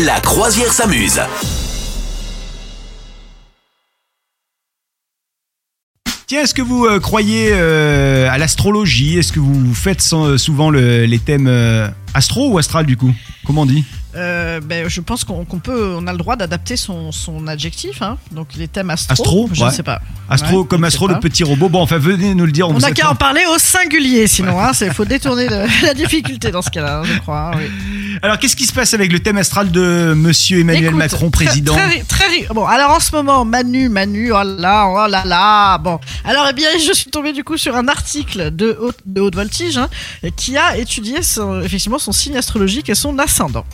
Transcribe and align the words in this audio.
La 0.00 0.20
croisière 0.20 0.72
s'amuse. 0.72 1.20
Tiens, 6.26 6.42
est-ce 6.42 6.54
que 6.54 6.62
vous 6.62 6.86
euh, 6.86 6.98
croyez 6.98 7.50
euh, 7.52 8.30
à 8.30 8.38
l'astrologie? 8.38 9.18
Est-ce 9.18 9.32
que 9.32 9.40
vous 9.40 9.74
faites 9.74 10.00
so- 10.00 10.38
souvent 10.38 10.70
le- 10.70 11.04
les 11.04 11.18
thèmes 11.18 11.46
euh, 11.46 11.88
astro 12.14 12.48
ou 12.50 12.58
astral 12.58 12.86
du 12.86 12.96
coup? 12.96 13.12
Comment 13.44 13.62
on 13.62 13.66
dit? 13.66 13.84
Euh, 14.14 14.60
ben, 14.60 14.88
je 14.88 15.00
pense 15.00 15.24
qu'on 15.24 15.44
qu'on 15.44 15.58
peut, 15.58 15.94
on 15.98 16.06
a 16.06 16.12
le 16.12 16.18
droit 16.18 16.36
d'adapter 16.36 16.76
son, 16.76 17.12
son 17.12 17.46
adjectif. 17.46 18.00
Hein. 18.02 18.16
Donc 18.30 18.54
les 18.56 18.68
thèmes 18.68 18.88
astro. 18.90 19.12
Astro, 19.12 19.50
je 19.52 19.60
ouais. 19.60 19.66
ne 19.68 19.72
sais 19.74 19.82
pas. 19.82 20.00
Astro 20.32 20.62
Ouais, 20.62 20.66
comme 20.68 20.84
astro, 20.84 21.08
le 21.08 21.18
petit 21.20 21.44
robot. 21.44 21.68
Bon, 21.68 21.80
enfin, 21.82 21.98
venez 21.98 22.34
nous 22.34 22.46
le 22.46 22.52
dire. 22.52 22.68
On 22.68 22.78
n'a 22.78 22.90
qu'à 22.92 23.10
en 23.10 23.14
parler 23.14 23.42
au 23.54 23.58
singulier, 23.58 24.26
sinon. 24.26 24.56
Il 24.80 24.90
faut 24.92 25.04
détourner 25.04 25.46
la 25.82 25.94
difficulté 25.94 26.50
dans 26.50 26.62
ce 26.62 26.70
cas-là, 26.70 27.00
hein, 27.00 27.02
je 27.04 27.18
crois. 27.20 27.50
hein, 27.54 27.58
oui. 27.58 27.64
Alors, 28.22 28.38
qu'est-ce 28.38 28.56
qui 28.56 28.66
se 28.66 28.72
passe 28.72 28.94
avec 28.94 29.12
le 29.12 29.20
thème 29.20 29.36
astral 29.38 29.70
de 29.70 30.14
Monsieur 30.16 30.60
Emmanuel 30.60 30.84
Écoute, 30.86 30.96
Macron, 30.98 31.30
président 31.30 31.74
Très, 31.74 32.00
très, 32.02 32.46
bon, 32.54 32.66
alors 32.66 32.90
en 32.92 33.00
ce 33.00 33.10
moment, 33.14 33.44
Manu, 33.44 33.88
Manu, 33.88 34.32
oh 34.32 34.42
là, 34.44 34.86
oh 34.88 35.08
là 35.08 35.22
là. 35.24 35.78
Bon, 35.78 35.98
alors 36.24 36.46
eh 36.50 36.52
bien, 36.52 36.68
je 36.84 36.92
suis 36.92 37.10
tombée 37.10 37.32
du 37.32 37.42
coup 37.44 37.56
sur 37.56 37.74
un 37.76 37.88
article 37.88 38.54
de 38.54 38.76
haute, 38.80 38.98
de 39.06 39.20
haute 39.20 39.34
voltige 39.34 39.76
hein, 39.78 39.88
qui 40.36 40.56
a 40.56 40.76
étudié 40.76 41.22
son- 41.22 41.60
effectivement 41.62 41.98
son 41.98 42.12
signe 42.12 42.36
astrologique 42.36 42.88
et 42.90 42.94
son 42.94 43.18
ascendant. 43.18 43.64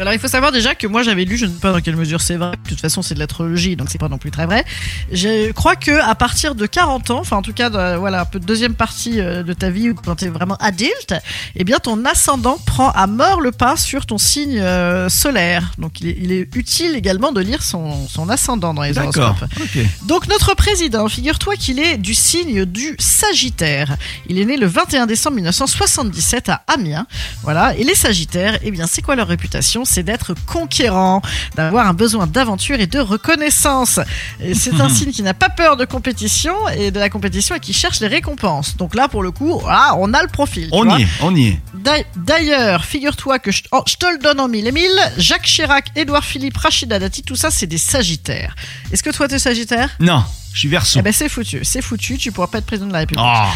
Alors 0.00 0.14
il 0.14 0.18
faut 0.18 0.28
savoir 0.28 0.50
déjà 0.50 0.74
que 0.74 0.86
moi 0.86 1.02
j'avais 1.02 1.24
lu, 1.24 1.36
je 1.36 1.44
ne 1.44 1.50
sais 1.50 1.58
pas 1.60 1.72
dans 1.72 1.80
quelle 1.80 1.96
mesure 1.96 2.20
c'est 2.22 2.36
vrai, 2.36 2.52
de 2.52 2.68
toute 2.70 2.80
façon 2.80 3.02
c'est 3.02 3.14
de 3.14 3.18
l'astrologie 3.18 3.76
donc 3.76 3.88
c'est 3.90 3.98
pas 3.98 4.08
non 4.08 4.16
plus 4.18 4.30
très 4.30 4.46
vrai. 4.46 4.64
Je 5.12 5.52
crois 5.52 5.76
que 5.76 5.90
à 6.02 6.14
partir 6.14 6.54
de 6.54 6.64
40 6.64 7.10
ans, 7.10 7.18
enfin 7.20 7.36
en 7.36 7.42
tout 7.42 7.52
cas 7.52 7.68
de- 7.68 7.96
voilà 7.98 8.22
un 8.22 8.24
peu 8.24 8.40
de 8.40 8.46
deuxième 8.46 8.74
partie 8.74 9.20
euh, 9.20 9.42
de 9.42 9.52
ta 9.52 9.68
vie 9.68 9.90
ou 9.90 9.94
quand 9.94 10.16
tu 10.16 10.24
es 10.24 10.28
vraiment 10.28 10.56
adulte, 10.56 11.14
eh 11.54 11.64
bien 11.64 11.78
ton 11.78 12.02
ascendant 12.06 12.58
prend 12.64 12.90
à 12.92 13.06
mort 13.06 13.40
le 13.42 13.52
pas 13.52 13.76
sur 13.76 14.06
ton 14.06 14.16
signe 14.16 14.58
euh, 14.58 15.08
solaire. 15.10 15.72
Donc 15.78 16.00
il 16.00 16.08
est, 16.08 16.16
il 16.20 16.32
est 16.32 16.56
utile 16.56 16.94
également 16.96 17.32
de 17.32 17.40
lire 17.42 17.62
son, 17.62 18.08
son 18.08 18.30
ascendant 18.30 18.72
dans 18.72 18.82
les 18.82 18.94
horoscopes. 19.02 19.50
Ok. 19.60 19.78
Donc 20.06 20.28
notre 20.28 20.54
président, 20.54 21.06
figure-toi 21.08 21.56
qu'il 21.56 21.78
est 21.78 21.98
du 21.98 22.14
signe 22.14 22.64
du 22.64 22.96
Sagittaire. 22.98 23.96
Il 24.28 24.38
est 24.38 24.44
né 24.46 24.56
le 24.56 24.66
21 24.66 25.06
décembre 25.06 25.36
1977 25.36 26.48
à 26.48 26.62
Amiens. 26.68 27.06
Voilà. 27.42 27.76
Et 27.76 27.84
les 27.84 27.94
Sagittaires, 27.94 28.58
eh 28.62 28.70
bien 28.70 28.86
c'est 28.86 29.02
quoi 29.02 29.14
leur 29.14 29.28
réputation? 29.28 29.84
C'est 29.90 30.02
d'être 30.04 30.34
conquérants, 30.46 31.20
d'avoir 31.56 31.86
un 31.88 31.94
besoin 31.94 32.26
d'aventure 32.26 32.78
et 32.80 32.86
de 32.86 33.00
reconnaissance. 33.00 33.98
C'est 34.54 34.80
un 34.80 34.88
signe 34.96 35.10
qui 35.10 35.22
n'a 35.22 35.34
pas 35.34 35.48
peur 35.48 35.76
de 35.76 35.84
compétition 35.84 36.54
et 36.68 36.90
de 36.90 36.98
la 37.00 37.10
compétition 37.10 37.54
et 37.56 37.60
qui 37.60 37.72
cherche 37.72 38.00
les 38.00 38.06
récompenses. 38.06 38.76
Donc 38.76 38.94
là 38.94 39.08
pour 39.08 39.22
le 39.22 39.30
coup, 39.32 39.58
voilà, 39.58 39.94
on 39.98 40.14
a 40.14 40.22
le 40.22 40.28
profil. 40.28 40.64
tu 40.64 40.70
On 40.72 40.96
y 40.96 41.02
est, 41.02 41.08
on 41.22 41.34
y 41.34 41.48
est. 41.48 41.60
D'a- 41.74 42.04
D'ailleurs, 42.16 42.84
figure-toi 42.84 43.38
que 43.40 43.50
je, 43.50 43.62
oh, 43.72 43.82
je 43.86 43.96
te 43.96 44.06
le 44.06 44.18
donne 44.18 44.38
en 44.40 44.46
mille 44.48 44.66
et 44.66 44.72
mille. 44.72 44.90
Jacques 45.16 45.42
Chirac, 45.44 45.88
Édouard 45.96 46.24
Philippe, 46.24 46.56
Rachida 46.56 46.98
Dati, 46.98 47.22
tout 47.22 47.36
ça, 47.36 47.50
c'est 47.50 47.66
des 47.66 47.78
Sagittaires. 47.78 48.54
Est-ce 48.92 49.02
que 49.02 49.10
toi, 49.10 49.26
t'es 49.26 49.38
Sagittaire? 49.38 49.88
Non, 49.98 50.22
je 50.52 50.60
suis 50.60 50.68
verso. 50.68 50.98
Eh 50.98 51.02
ben, 51.02 51.12
c'est 51.12 51.28
foutu. 51.28 51.60
C'est 51.64 51.82
foutu. 51.82 52.16
Tu 52.18 52.30
pourras 52.32 52.46
pas 52.46 52.58
être 52.58 52.66
président 52.66 52.86
de 52.88 52.92
la 52.92 53.00
République. 53.00 53.24
Ah, 53.26 53.48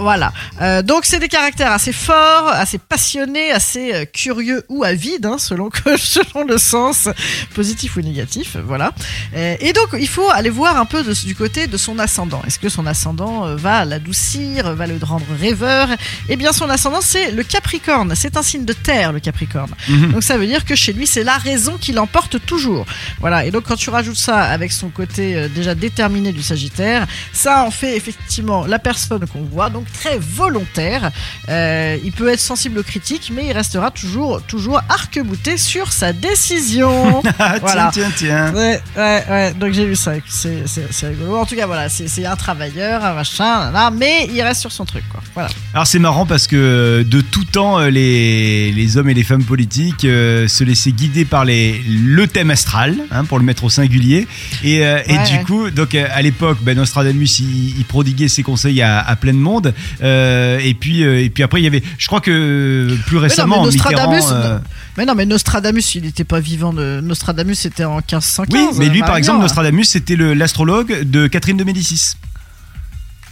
Voilà. 0.00 0.32
Euh, 0.60 0.82
donc, 0.82 1.04
c'est 1.04 1.18
des 1.18 1.28
caractères 1.28 1.72
assez 1.72 1.92
forts, 1.92 2.48
assez 2.48 2.78
passionnés, 2.78 3.50
assez 3.50 3.92
euh, 3.94 4.04
curieux 4.04 4.64
ou 4.68 4.84
avides, 4.84 5.26
hein, 5.26 5.38
selon, 5.38 5.70
que, 5.70 5.96
selon 5.98 6.44
le 6.46 6.58
sens 6.58 7.08
positif 7.54 7.96
ou 7.96 8.00
négatif. 8.00 8.56
Voilà. 8.64 8.92
Euh, 9.34 9.56
et 9.60 9.72
donc, 9.72 9.88
il 9.98 10.08
faut 10.08 10.28
aller 10.30 10.50
voir 10.50 10.78
un 10.78 10.84
peu 10.84 11.02
de- 11.02 11.12
du 11.26 11.34
côté 11.34 11.66
de 11.66 11.76
son 11.76 11.98
ascendant. 11.98 12.40
Est-ce 12.46 12.58
que 12.58 12.68
son 12.68 12.86
ascendant 12.86 13.54
va 13.56 13.84
l'adoucir, 13.84 14.74
va 14.74 14.86
le 14.86 14.98
rendre 15.02 15.26
rêveur? 15.40 15.88
Eh 16.28 16.36
bien, 16.36 16.52
son 16.52 16.68
ascendant, 16.70 17.00
c'est 17.00 17.30
le 17.32 17.42
Capricorne. 17.42 18.12
C'est 18.14 18.36
un 18.36 18.42
signe 18.42 18.64
de 18.64 18.72
terre, 18.72 19.12
le 19.12 19.20
Capricorne. 19.20 19.72
Mhm. 19.88 20.12
Donc, 20.12 20.22
ça 20.22 20.36
veut 20.38 20.46
dire 20.46 20.64
que 20.64 20.74
chez 20.74 20.92
lui, 20.92 21.06
c'est 21.06 21.24
la 21.24 21.36
raison 21.38 21.76
qui 21.80 21.92
l'emporte 21.92 22.44
toujours. 22.46 22.86
Voilà. 23.20 23.44
Et 23.44 23.50
donc, 23.50 23.64
quand 23.64 23.76
tu 23.76 23.90
rajoutes 23.90 24.16
ça 24.16 24.42
avec 24.42 24.72
son 24.72 24.88
côté 24.90 25.48
déjà 25.48 25.74
déterminé 25.74 26.32
du 26.32 26.42
Sagittaire, 26.42 27.06
ça 27.32 27.64
en 27.64 27.70
fait 27.70 27.96
effectivement 27.96 28.66
la 28.66 28.78
personne 28.78 29.26
qu'on 29.26 29.42
voit, 29.42 29.70
donc 29.70 29.86
très 29.92 30.18
volontaire. 30.18 31.10
Euh, 31.48 31.96
il 32.04 32.12
peut 32.12 32.28
être 32.28 32.40
sensible 32.40 32.78
aux 32.78 32.82
critiques, 32.82 33.32
mais 33.34 33.46
il 33.46 33.52
restera 33.52 33.90
toujours, 33.90 34.42
toujours 34.42 34.80
arc-bouté 34.88 35.56
sur 35.56 35.92
sa 35.92 36.12
décision. 36.12 37.22
Ah, 37.40 37.56
Voilà. 37.60 37.90
tiens, 37.92 38.10
tiens, 38.16 38.50
tiens. 38.50 38.54
Ouais, 38.54 38.80
ouais, 38.96 39.24
ouais. 39.30 39.54
Donc 39.54 39.72
j'ai 39.72 39.86
vu 39.86 39.94
ça. 39.94 40.12
C'est, 40.28 41.06
rigolo. 41.06 41.36
En 41.36 41.46
tout 41.46 41.54
cas, 41.54 41.66
voilà, 41.66 41.88
c'est, 41.88 42.24
un 42.26 42.36
travailleur, 42.36 43.04
un 43.04 43.12
machin, 43.14 43.70
là, 43.70 43.90
mais 43.90 44.28
il 44.32 44.42
reste 44.42 44.60
sur 44.60 44.72
son 44.72 44.84
truc, 44.84 45.04
quoi. 45.08 45.20
Voilà. 45.34 45.50
Alors 45.72 45.86
c'est 45.86 45.98
marrant 46.00 46.26
parce 46.26 46.46
que 46.46 47.04
de 47.08 47.20
tout 47.20 47.44
temps, 47.44 47.78
euh, 47.78 47.90
les, 47.90 48.72
les 48.72 48.96
hommes 48.96 49.08
et 49.08 49.14
les 49.14 49.22
femmes 49.22 49.44
politiques 49.44 50.04
euh, 50.04 50.48
se 50.48 50.64
laissaient 50.64 50.90
guider 50.92 51.24
par 51.24 51.44
les, 51.44 51.80
le 51.86 52.26
thème 52.26 52.50
astral, 52.50 52.96
hein, 53.10 53.24
pour 53.24 53.38
le 53.38 53.44
mettre 53.44 53.64
au 53.64 53.70
singulier. 53.70 54.26
Et, 54.64 54.84
euh, 54.84 55.00
et 55.06 55.12
du 55.12 55.36
ouais. 55.36 55.42
coup, 55.46 55.70
donc 55.70 55.94
à 55.94 56.20
l'époque, 56.22 56.58
ben, 56.62 56.76
Nostradamus, 56.76 57.38
il, 57.40 57.78
il 57.78 57.84
prodiguait 57.84 58.28
ses 58.28 58.42
conseils 58.42 58.82
à, 58.82 59.00
à 59.00 59.16
plein 59.16 59.32
de 59.32 59.38
monde. 59.38 59.74
Euh, 60.02 60.58
et 60.58 60.74
puis, 60.74 61.04
euh, 61.04 61.22
et 61.22 61.30
puis 61.30 61.42
après, 61.42 61.60
il 61.60 61.64
y 61.64 61.66
avait, 61.66 61.82
je 61.98 62.06
crois 62.06 62.20
que 62.20 62.96
plus 63.06 63.18
récemment, 63.18 63.58
mais 63.58 63.66
Nostradamus, 63.66 64.14
Mitterrand, 64.16 64.32
euh, 64.32 64.58
Mais 64.96 65.04
non, 65.04 65.14
mais 65.14 65.26
Nostradamus, 65.26 65.94
il 65.94 66.02
n'était 66.02 66.24
pas 66.24 66.40
vivant. 66.40 66.72
De... 66.72 67.00
Nostradamus, 67.00 67.58
c'était 67.58 67.84
en 67.84 67.96
1515. 67.96 68.48
oui, 68.52 68.68
mais 68.78 68.88
lui, 68.88 69.00
par 69.00 69.16
exemple. 69.16 69.40
Nostradamus, 69.40 69.84
c'était 69.84 70.16
l'astrologue 70.16 71.02
de 71.02 71.26
Catherine 71.26 71.56
de 71.56 71.64
Médicis. 71.64 72.14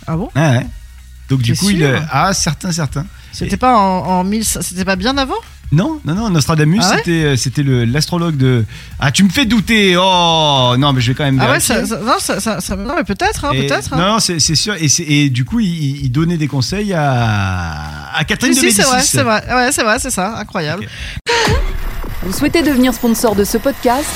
Ah 0.06 0.16
bon? 0.16 0.30
Ah 0.34 0.52
ouais. 0.52 0.66
Donc 1.28 1.42
du 1.42 1.56
coup, 1.56 1.70
il, 1.70 1.78
sûr 1.78 1.86
euh, 1.88 2.00
ah 2.10 2.32
certains, 2.32 2.70
certains. 2.70 3.06
C'était 3.32 3.56
pas 3.56 3.76
en, 3.76 4.20
en 4.20 4.24
1000. 4.24 4.44
C'était 4.44 4.84
pas 4.84 4.96
bien 4.96 5.16
avant? 5.18 5.34
Non, 5.72 5.98
non, 6.04 6.14
non, 6.14 6.30
Nostradamus, 6.30 6.78
Ah 6.82 6.90
ouais 6.92 6.96
c'était, 6.98 7.24
euh, 7.24 7.36
c'était 7.36 7.62
le, 7.64 7.84
l'astrologue 7.84 8.36
de. 8.36 8.64
Ah, 9.00 9.10
tu 9.10 9.24
me 9.24 9.28
fais 9.30 9.46
douter. 9.46 9.96
Oh, 9.98 10.74
non, 10.78 10.92
mais 10.92 11.00
je 11.00 11.08
vais 11.10 11.14
quand 11.16 11.24
même. 11.24 11.40
Ah 11.42 11.50
ouais, 11.52 11.60
ça, 11.60 11.84
ça- 11.84 11.98
non, 11.98 12.12
ça, 12.20 12.38
ça- 12.38 12.60
ça- 12.60 12.76
non, 12.76 12.94
mais 12.96 13.02
peut-être, 13.04 13.44
hein, 13.44 13.50
Et- 13.52 13.66
peut-être. 13.66 13.92
hein. 13.92 13.96
Non, 13.98 14.06
non, 14.12 14.18
c'est, 14.20 14.38
c'est 14.38 14.54
sûr. 14.54 14.74
Et, 14.80 14.86
c'est- 14.88 15.02
et 15.02 15.28
du 15.28 15.44
coup, 15.44 15.58
il, 15.58 16.04
il 16.04 16.10
donnait 16.10 16.36
des 16.36 16.46
conseils 16.46 16.92
à, 16.94 18.12
à 18.14 18.24
Catherine 18.24 18.54
Si, 18.54 18.62
de 18.62 18.68
si, 18.68 18.74
c'est 18.76 18.82
vrai, 18.82 19.02
c'est 19.02 19.22
vrai, 19.22 19.42
ouais, 19.48 19.72
c'est 19.72 19.82
vrai, 19.82 19.98
c'est 19.98 20.10
ça, 20.10 20.38
incroyable. 20.38 20.86
Vous 22.22 22.32
souhaitez 22.32 22.62
devenir 22.62 22.94
sponsor 22.94 23.34
de 23.34 23.42
ce 23.44 23.58
podcast? 23.58 24.06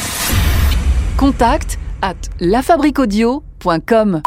Contact 1.16 1.78
à 2.00 2.14
lafabriquaudio.com. 2.38 4.22